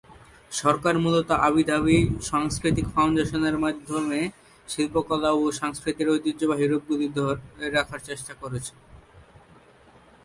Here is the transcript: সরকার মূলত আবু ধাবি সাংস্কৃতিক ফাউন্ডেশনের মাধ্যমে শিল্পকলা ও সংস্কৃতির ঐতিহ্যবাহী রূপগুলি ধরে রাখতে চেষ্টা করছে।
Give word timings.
সরকার 0.51 0.95
মূলত 1.03 1.29
আবু 1.47 1.61
ধাবি 1.69 1.97
সাংস্কৃতিক 2.29 2.87
ফাউন্ডেশনের 2.93 3.55
মাধ্যমে 3.65 4.19
শিল্পকলা 4.67 5.29
ও 5.33 5.43
সংস্কৃতির 5.61 6.11
ঐতিহ্যবাহী 6.13 6.65
রূপগুলি 6.67 7.07
ধরে 7.17 7.67
রাখতে 7.69 7.99
চেষ্টা 8.07 8.33
করছে। 8.41 8.73